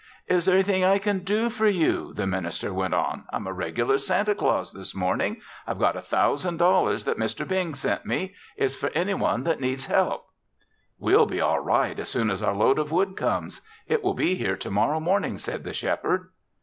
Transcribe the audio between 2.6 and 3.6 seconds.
went on. "I'm a